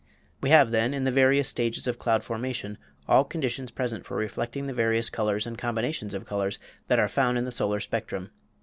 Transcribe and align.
We 0.41 0.49
have, 0.49 0.71
then, 0.71 0.95
in 0.95 1.03
the 1.03 1.11
various 1.11 1.47
stages 1.47 1.85
of 1.85 1.99
cloud 1.99 2.23
formation 2.23 2.79
all 3.07 3.23
conditions 3.23 3.69
present 3.69 4.03
for 4.03 4.17
reflecting 4.17 4.65
the 4.65 4.73
various 4.73 5.11
colors 5.11 5.45
and 5.45 5.59
combinations 5.59 6.15
of 6.15 6.25
colors 6.25 6.57
that 6.87 6.97
are 6.97 7.07
found 7.07 7.37
in 7.37 7.45
the 7.45 7.51
solar 7.51 7.79
spectrum. 7.79 8.31